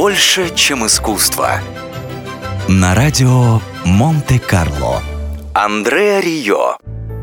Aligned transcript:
Больше, 0.00 0.50
чем 0.54 0.86
искусство. 0.86 1.60
На 2.68 2.94
радио 2.94 3.60
Монте-Карло. 3.84 5.02
Андреа 5.52 6.20
Рио. 6.20 6.78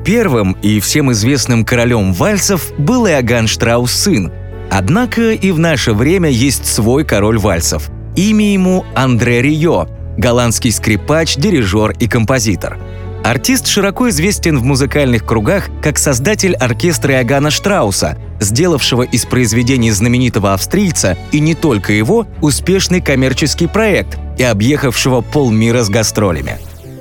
Первым 0.05 0.51
и 0.61 0.79
всем 0.79 1.11
известным 1.11 1.65
королем 1.65 2.13
вальсов 2.13 2.71
был 2.77 3.07
Иоганн 3.07 3.47
Штраус 3.47 3.91
сын. 3.91 4.31
Однако 4.69 5.31
и 5.31 5.49
в 5.49 5.57
наше 5.57 5.93
время 5.93 6.29
есть 6.29 6.67
свой 6.67 7.03
король 7.03 7.39
вальсов. 7.39 7.89
Имя 8.15 8.53
ему 8.53 8.85
Андре 8.93 9.41
Рио, 9.41 9.87
голландский 10.15 10.71
скрипач, 10.71 11.35
дирижер 11.35 11.95
и 11.97 12.07
композитор. 12.07 12.77
Артист 13.23 13.65
широко 13.65 14.07
известен 14.09 14.59
в 14.59 14.63
музыкальных 14.63 15.25
кругах 15.25 15.69
как 15.81 15.97
создатель 15.97 16.53
оркестра 16.53 17.15
Иоганна 17.15 17.49
Штрауса, 17.49 18.19
сделавшего 18.39 19.03
из 19.03 19.25
произведений 19.25 19.91
знаменитого 19.91 20.53
австрийца 20.53 21.17
и 21.31 21.39
не 21.39 21.55
только 21.55 21.93
его 21.93 22.27
успешный 22.41 23.01
коммерческий 23.01 23.67
проект 23.67 24.17
и 24.37 24.43
объехавшего 24.43 25.21
полмира 25.21 25.83
с 25.83 25.89
гастролями. 25.89 26.57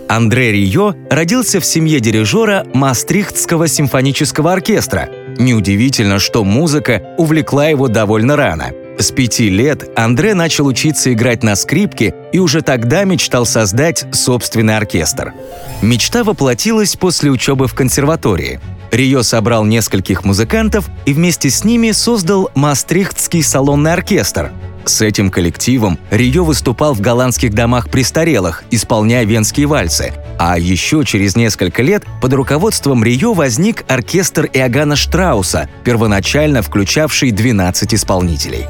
Андре 0.09 0.53
Рио 0.53 0.95
родился 1.11 1.61
в 1.61 1.67
семье 1.67 1.99
дирижера 2.01 2.67
Мастрихтского 2.73 3.67
симфонического 3.67 4.53
оркестра. 4.53 5.09
Неудивительно, 5.39 6.19
что 6.19 6.45
музыка 6.45 7.03
увлекла 7.19 7.69
его 7.69 7.89
довольно 7.89 8.37
рано. 8.37 8.73
С 8.99 9.11
пяти 9.11 9.51
лет 9.51 9.91
Андре 9.95 10.35
начал 10.35 10.67
учиться 10.67 11.13
играть 11.13 11.43
на 11.43 11.55
скрипке 11.55 12.15
и 12.37 12.39
уже 12.39 12.61
тогда 12.61 13.05
мечтал 13.05 13.47
создать 13.47 14.05
собственный 14.13 14.77
оркестр. 14.77 15.33
Мечта 15.81 16.23
воплотилась 16.23 16.95
после 16.95 17.31
учебы 17.31 17.67
в 17.67 17.73
консерватории. 17.73 18.61
Рио 18.93 19.23
собрал 19.23 19.65
нескольких 19.65 20.23
музыкантов 20.23 20.85
и 21.07 21.15
вместе 21.15 21.49
с 21.49 21.65
ними 21.65 21.93
создал 21.93 22.51
Мастрихтский 22.55 23.43
салонный 23.43 23.95
оркестр. 23.95 24.53
С 24.85 25.01
этим 25.01 25.31
коллективом 25.31 25.99
Рио 26.11 26.45
выступал 26.45 26.93
в 26.93 27.01
голландских 27.01 27.55
домах 27.55 27.89
престарелых, 27.89 28.65
исполняя 28.71 29.25
венские 29.25 29.67
вальсы. 29.67 30.13
А 30.39 30.59
еще 30.59 31.07
через 31.07 31.37
несколько 31.37 31.83
лет 31.83 32.05
под 32.21 32.35
руководством 32.35 33.03
Рио 33.03 33.33
возник 33.33 33.83
оркестр 33.89 34.51
Иоганна 34.53 34.95
Штрауса, 34.95 35.71
первоначально 35.85 36.61
включавший 36.61 37.31
12 37.31 37.95
исполнителей. 37.95 38.67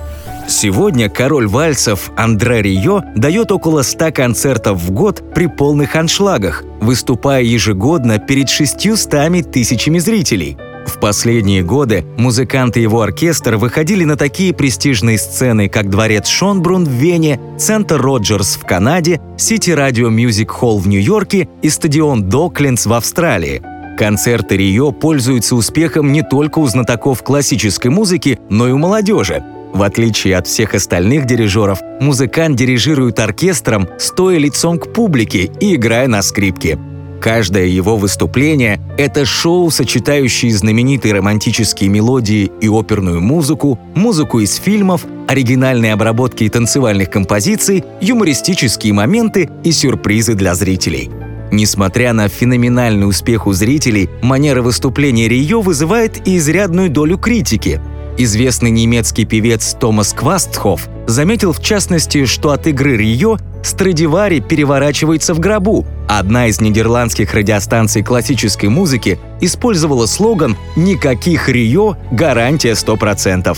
Сегодня 0.49 1.09
король 1.09 1.49
вальсов 1.49 2.13
Андре 2.17 2.63
Рио 2.63 3.03
дает 3.17 3.51
около 3.51 3.83
100 3.83 4.13
концертов 4.13 4.79
в 4.79 4.93
год 4.93 5.23
при 5.35 5.47
полных 5.47 5.97
аншлагах, 5.97 6.63
выступая 6.81 7.43
ежегодно 7.43 8.19
перед 8.19 8.49
600 8.49 9.51
тысячами 9.51 9.99
зрителей. 9.99 10.57
В 10.87 11.01
последние 11.01 11.65
годы 11.65 12.05
музыканты 12.17 12.79
его 12.79 13.03
оркестр 13.03 13.57
выходили 13.57 14.05
на 14.05 14.17
такие 14.17 14.55
престижные 14.55 15.19
сцены, 15.19 15.69
как 15.69 15.91
Дворец 15.91 16.29
Шонбрун 16.29 16.85
в 16.85 16.91
Вене, 16.91 17.41
Центр 17.59 18.01
Роджерс 18.01 18.55
в 18.55 18.65
Канаде, 18.65 19.21
Сити 19.37 19.73
Радио 19.73 20.11
Мюзик 20.11 20.53
Холл 20.53 20.79
в 20.79 20.87
Нью-Йорке 20.87 21.49
и 21.61 21.69
стадион 21.69 22.29
Доклендс 22.29 22.87
в 22.87 22.93
Австралии. 22.93 23.63
Концерты 23.99 24.59
Рио 24.59 24.93
пользуются 24.93 25.57
успехом 25.57 26.13
не 26.13 26.23
только 26.23 26.61
у 26.61 26.67
знатоков 26.67 27.23
классической 27.25 27.91
музыки, 27.91 28.39
но 28.49 28.69
и 28.69 28.73
у 28.73 28.79
молодежи. 28.79 29.43
В 29.73 29.83
отличие 29.83 30.37
от 30.37 30.47
всех 30.47 30.75
остальных 30.75 31.27
дирижеров, 31.27 31.81
музыкант 32.01 32.57
дирижирует 32.57 33.19
оркестром, 33.19 33.89
стоя 33.99 34.39
лицом 34.39 34.79
к 34.79 34.93
публике 34.93 35.51
и 35.61 35.75
играя 35.75 36.09
на 36.09 36.23
скрипке. 36.23 36.79
Каждое 37.21 37.67
его 37.67 37.97
выступление– 37.97 38.81
это 38.99 39.25
шоу, 39.25 39.71
сочетающее 39.71 40.55
знаменитые 40.55 41.15
романтические 41.15 41.91
мелодии 41.91 42.51
и 42.61 42.69
оперную 42.69 43.21
музыку, 43.21 43.79
музыку 43.95 44.41
из 44.41 44.55
фильмов, 44.57 45.05
оригинальные 45.27 45.93
обработки 45.93 46.45
и 46.45 46.49
танцевальных 46.49 47.11
композиций, 47.11 47.85
юмористические 48.01 48.93
моменты 48.93 49.51
и 49.65 49.73
сюрпризы 49.73 50.35
для 50.35 50.55
зрителей. 50.55 51.11
Несмотря 51.51 52.13
на 52.13 52.29
феноменальный 52.29 53.09
успех 53.09 53.47
у 53.47 53.53
зрителей, 53.53 54.11
манера 54.23 54.63
выступления 54.63 55.29
Рио 55.29 55.63
вызывает 55.63 56.27
и 56.27 56.37
изрядную 56.37 56.91
долю 56.91 57.19
критики– 57.19 57.81
Известный 58.19 58.71
немецкий 58.71 59.27
певец 59.27 59.77
Томас 59.79 60.15
Квастхоф 60.15 60.89
заметил 61.07 61.53
в 61.53 61.63
частности, 61.63 62.25
что 62.25 62.51
от 62.51 62.67
игры 62.67 62.97
Рио 62.97 63.37
Страдивари 63.63 64.41
переворачивается 64.41 65.35
в 65.35 65.41
гробу. 65.41 65.85
Одна 66.09 66.47
из 66.47 66.61
нидерландских 66.61 67.35
радиостанций 67.35 68.03
классической 68.03 68.71
музыки 68.71 69.19
использовала 69.41 70.07
слоган 70.07 70.57
«Никаких 70.77 71.51
Рио, 71.51 71.97
гарантия 72.11 72.73
100%». 72.73 73.57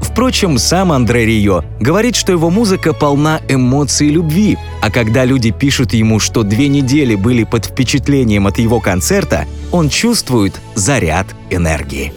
Впрочем, 0.00 0.58
сам 0.58 0.90
Андре 0.92 1.26
Рио 1.26 1.64
говорит, 1.78 2.16
что 2.16 2.32
его 2.32 2.50
музыка 2.50 2.94
полна 2.94 3.40
эмоций 3.48 4.06
и 4.06 4.10
любви, 4.10 4.56
а 4.80 4.90
когда 4.90 5.24
люди 5.24 5.50
пишут 5.50 5.92
ему, 5.92 6.18
что 6.18 6.44
две 6.44 6.68
недели 6.68 7.14
были 7.14 7.44
под 7.44 7.66
впечатлением 7.66 8.46
от 8.46 8.58
его 8.58 8.80
концерта, 8.80 9.44
он 9.70 9.90
чувствует 9.90 10.54
заряд 10.74 11.26
энергии. 11.50 12.14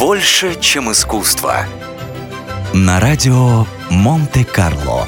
Больше, 0.00 0.58
чем 0.58 0.90
искусство. 0.90 1.66
На 2.72 3.00
радио 3.00 3.66
Монте-Карло. 3.90 5.06